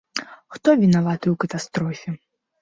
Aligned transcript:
Хто 0.55 0.69
вінаваты 0.83 1.27
ў 1.33 1.35
катастрофе? 1.45 2.17